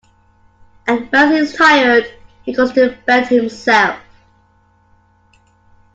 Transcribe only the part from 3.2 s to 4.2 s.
himself.